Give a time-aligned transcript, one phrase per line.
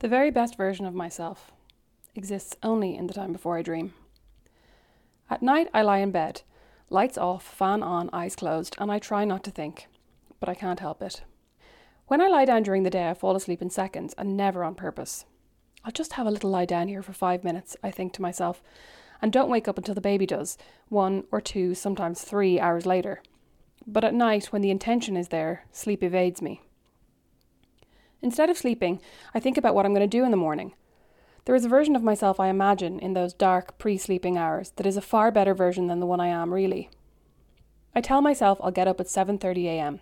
[0.00, 1.52] The very best version of myself
[2.14, 3.94] exists only in the time before I dream.
[5.30, 6.42] At night, I lie in bed,
[6.90, 9.86] lights off, fan on, eyes closed, and I try not to think,
[10.38, 11.22] but I can't help it.
[12.08, 14.74] When I lie down during the day, I fall asleep in seconds and never on
[14.74, 15.24] purpose.
[15.82, 18.62] I'll just have a little lie down here for five minutes, I think to myself,
[19.22, 20.58] and don't wake up until the baby does,
[20.88, 23.22] one or two, sometimes three hours later.
[23.86, 26.60] But at night, when the intention is there, sleep evades me.
[28.22, 29.00] Instead of sleeping,
[29.34, 30.72] I think about what I'm going to do in the morning.
[31.44, 34.86] There is a version of myself I imagine in those dark pre sleeping hours that
[34.86, 36.90] is a far better version than the one I am really.
[37.94, 40.00] I tell myself I'll get up at 7:30 a.m.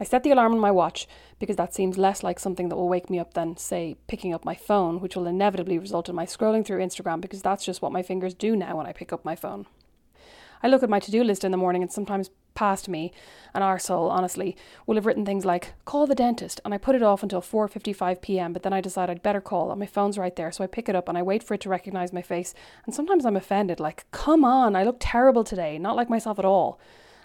[0.00, 1.06] I set the alarm on my watch
[1.38, 4.46] because that seems less like something that will wake me up than, say, picking up
[4.46, 7.92] my phone, which will inevitably result in my scrolling through Instagram because that's just what
[7.92, 9.66] my fingers do now when I pick up my phone.
[10.62, 12.30] I look at my to do list in the morning and sometimes
[12.60, 13.10] past me,
[13.54, 14.54] an arsehole, honestly,
[14.86, 18.20] will have written things like, call the dentist, and I put it off until 4.55
[18.20, 20.66] pm, but then I decide I'd better call, and my phone's right there, so I
[20.66, 22.52] pick it up and I wait for it to recognise my face,
[22.84, 26.44] and sometimes I'm offended, like, come on, I look terrible today, not like myself at
[26.44, 26.78] all.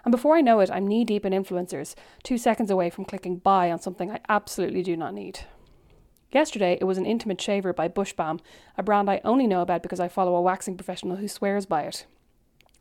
[0.06, 3.36] And before I know it, I'm knee deep in influencers, two seconds away from clicking
[3.36, 5.40] buy on something I absolutely do not need.
[6.32, 8.40] Yesterday, it was an intimate shaver by BushBalm,
[8.78, 11.82] a brand I only know about because I follow a waxing professional who swears by
[11.82, 12.06] it.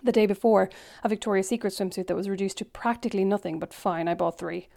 [0.04, 0.70] The day before,
[1.04, 4.68] a Victoria's Secret swimsuit that was reduced to practically nothing, but fine, I bought three.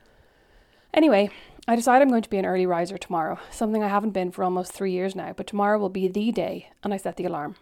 [0.94, 1.30] Anyway,
[1.66, 4.42] I decide I'm going to be an early riser tomorrow, something I haven't been for
[4.42, 7.56] almost three years now, but tomorrow will be the day, and I set the alarm.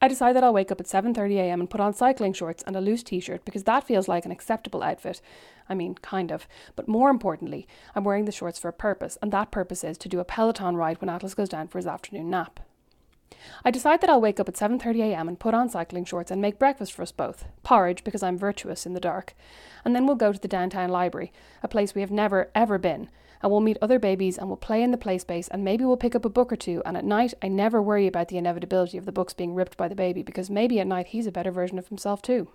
[0.00, 2.80] I decide that I'll wake up at 7.30am and put on cycling shorts and a
[2.80, 5.20] loose t-shirt because that feels like an acceptable outfit.
[5.68, 6.46] I mean, kind of.
[6.76, 7.66] But more importantly,
[7.96, 10.76] I'm wearing the shorts for a purpose, and that purpose is to do a Peloton
[10.76, 12.60] ride when Atlas goes down for his afternoon nap.
[13.64, 16.58] I decide that I'll wake up at 7.30am and put on cycling shorts and make
[16.58, 17.44] breakfast for us both.
[17.62, 19.34] Porridge, because I'm virtuous in the dark.
[19.84, 23.10] And then we'll go to the downtown library, a place we have never, ever been.
[23.42, 25.96] And we'll meet other babies and we'll play in the play space and maybe we'll
[25.96, 26.82] pick up a book or two.
[26.84, 29.88] And at night, I never worry about the inevitability of the books being ripped by
[29.88, 32.48] the baby because maybe at night he's a better version of himself too.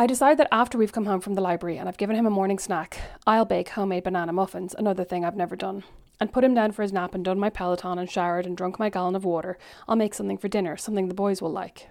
[0.00, 2.30] I decide that after we've come home from the library and I've given him a
[2.30, 5.82] morning snack, I'll bake homemade banana muffins, another thing I've never done
[6.20, 8.78] and put him down for his nap and done my Peloton and showered and drunk
[8.78, 11.88] my gallon of water, I'll make something for dinner, something the boys will like.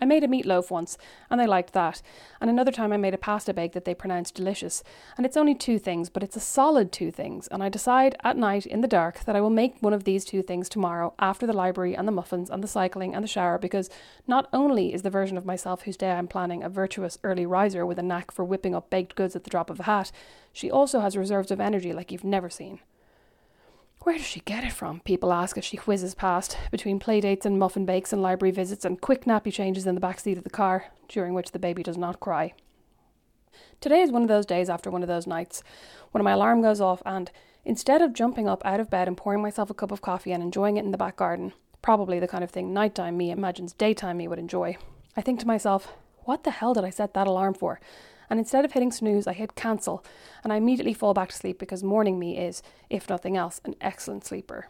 [0.00, 0.98] I made a meatloaf once,
[1.30, 2.02] and they liked that,
[2.40, 4.82] and another time I made a pasta bake that they pronounced delicious.
[5.16, 8.36] And it's only two things, but it's a solid two things, and I decide at
[8.36, 11.46] night in the dark that I will make one of these two things tomorrow after
[11.46, 13.90] the library and the muffins and the cycling and the shower because
[14.26, 17.86] not only is the version of myself whose day I'm planning a virtuous early riser
[17.86, 20.12] with a knack for whipping up baked goods at the drop of a hat,
[20.52, 22.80] she also has reserves of energy like you've never seen.
[24.06, 25.00] Where does she get it from?
[25.00, 29.00] People ask as she whizzes past, between playdates and muffin bakes and library visits and
[29.00, 31.98] quick nappy changes in the back seat of the car, during which the baby does
[31.98, 32.54] not cry.
[33.80, 35.64] Today is one of those days after one of those nights
[36.12, 37.32] when my alarm goes off and,
[37.64, 40.40] instead of jumping up out of bed and pouring myself a cup of coffee and
[40.40, 41.52] enjoying it in the back garden,
[41.82, 44.76] probably the kind of thing nighttime me imagines daytime me would enjoy,
[45.16, 47.80] I think to myself, what the hell did I set that alarm for?
[48.30, 50.04] And instead of hitting snooze, I hit cancel,
[50.42, 53.74] and I immediately fall back to sleep because morning me is, if nothing else, an
[53.80, 54.68] excellent sleeper.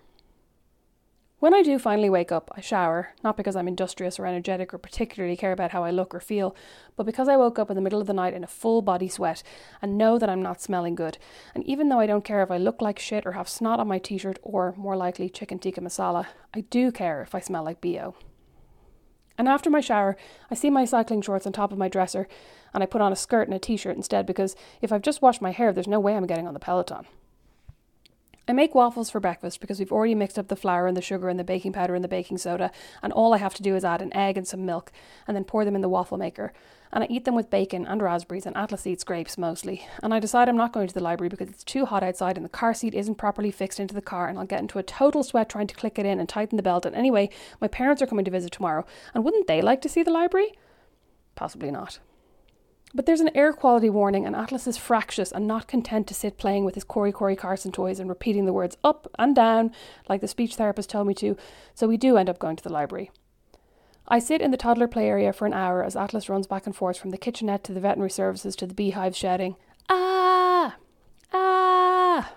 [1.38, 4.78] When I do finally wake up, I shower, not because I'm industrious or energetic or
[4.78, 6.56] particularly care about how I look or feel,
[6.96, 9.06] but because I woke up in the middle of the night in a full body
[9.06, 9.42] sweat
[9.82, 11.18] and know that I'm not smelling good.
[11.54, 13.86] And even though I don't care if I look like shit or have snot on
[13.86, 17.64] my t shirt or, more likely, chicken tikka masala, I do care if I smell
[17.64, 18.14] like BO.
[19.38, 20.16] And after my shower,
[20.50, 22.26] I see my cycling shorts on top of my dresser,
[22.72, 25.22] and I put on a skirt and a t shirt instead because if I've just
[25.22, 27.06] washed my hair, there's no way I'm getting on the Peloton.
[28.48, 31.28] I make waffles for breakfast because we've already mixed up the flour and the sugar
[31.28, 32.70] and the baking powder and the baking soda,
[33.02, 34.92] and all I have to do is add an egg and some milk,
[35.26, 36.52] and then pour them in the waffle maker.
[36.92, 39.84] And I eat them with bacon and raspberries and Atlas eats grapes mostly.
[40.00, 42.44] And I decide I'm not going to the library because it's too hot outside and
[42.44, 45.24] the car seat isn't properly fixed into the car, and I'll get into a total
[45.24, 46.86] sweat trying to click it in and tighten the belt.
[46.86, 47.30] And anyway,
[47.60, 50.52] my parents are coming to visit tomorrow, and wouldn't they like to see the library?
[51.34, 51.98] Possibly not.
[52.96, 56.38] But there's an air quality warning, and Atlas is fractious and not content to sit
[56.38, 59.72] playing with his Cory Cory Carson toys and repeating the words up and down
[60.08, 61.36] like the speech therapist told me to,
[61.74, 63.10] so we do end up going to the library.
[64.08, 66.74] I sit in the toddler play area for an hour as Atlas runs back and
[66.74, 69.56] forth from the kitchenette to the veterinary services to the beehive shouting,
[69.90, 70.76] Ah!
[71.34, 72.32] Ah!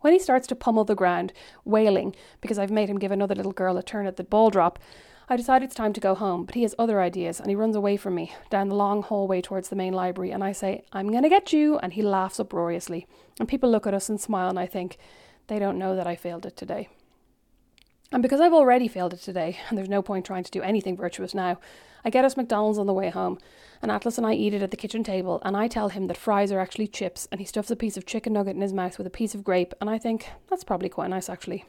[0.00, 1.32] When he starts to pummel the ground,
[1.64, 4.78] wailing because I've made him give another little girl a turn at the ball drop,
[5.32, 7.76] I decide it's time to go home, but he has other ideas and he runs
[7.76, 10.32] away from me down the long hallway towards the main library.
[10.32, 11.78] And I say, I'm going to get you.
[11.78, 13.06] And he laughs uproariously.
[13.38, 14.98] And people look at us and smile, and I think,
[15.46, 16.88] they don't know that I failed it today.
[18.12, 20.96] And because I've already failed it today, and there's no point trying to do anything
[20.96, 21.60] virtuous now,
[22.04, 23.38] I get us McDonald's on the way home,
[23.82, 26.16] and Atlas and I eat it at the kitchen table, and I tell him that
[26.16, 28.98] fries are actually chips, and he stuffs a piece of chicken nugget in his mouth
[28.98, 31.66] with a piece of grape, and I think that's probably quite nice actually.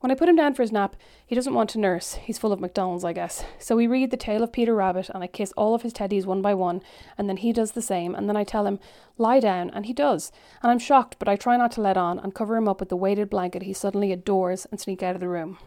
[0.00, 2.14] When I put him down for his nap, he doesn't want to nurse.
[2.14, 3.44] He's full of McDonald's, I guess.
[3.58, 6.24] So we read The Tale of Peter Rabbit, and I kiss all of his teddies
[6.24, 6.80] one by one,
[7.18, 8.78] and then he does the same, and then I tell him,
[9.18, 10.32] lie down, and he does.
[10.62, 12.88] And I'm shocked, but I try not to let on and cover him up with
[12.88, 15.58] the weighted blanket he suddenly adores and sneak out of the room.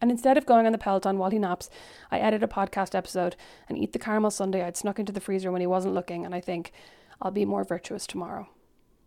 [0.00, 1.70] And instead of going on the Peloton while he naps,
[2.10, 3.36] I edit a podcast episode
[3.68, 6.34] and eat the caramel sundae I'd snuck into the freezer when he wasn't looking, and
[6.34, 6.72] I think,
[7.22, 8.48] I'll be more virtuous tomorrow.